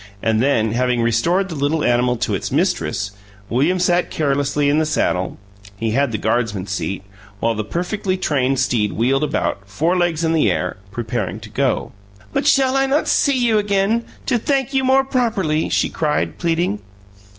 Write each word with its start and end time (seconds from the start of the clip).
And 0.23 0.41
then, 0.41 0.71
having 0.71 1.03
restored 1.03 1.47
the 1.47 1.53
little 1.53 1.83
animal 1.83 2.15
to 2.17 2.33
its 2.33 2.51
mistress, 2.51 3.11
William 3.51 3.77
sat 3.77 4.09
carelessly 4.09 4.67
in 4.67 4.79
the 4.79 4.83
saddle 4.87 5.37
(he 5.77 5.91
had 5.91 6.11
the 6.11 6.17
Guardsman's 6.17 6.71
seat) 6.71 7.03
while 7.39 7.53
the 7.53 7.63
perfectly 7.63 8.17
trained 8.17 8.57
steed 8.57 8.93
wheeled 8.93 9.23
about, 9.23 9.61
forelegs 9.69 10.23
in 10.23 10.33
the 10.33 10.49
air, 10.49 10.77
preparing 10.89 11.39
to 11.41 11.49
go. 11.51 11.91
"But 12.33 12.47
shall 12.47 12.75
I 12.75 12.87
not 12.87 13.07
see 13.07 13.37
you 13.37 13.59
again, 13.59 14.03
to 14.25 14.39
thank 14.39 14.73
you 14.73 14.83
more 14.83 15.03
properly?" 15.03 15.69
she 15.69 15.87
cried, 15.89 16.39
pleading. 16.39 16.79